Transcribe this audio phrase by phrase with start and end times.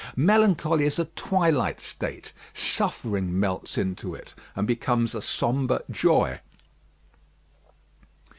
[0.15, 6.39] Melancholy is a twilight state; suffering melts into it and becomes a sombre joy.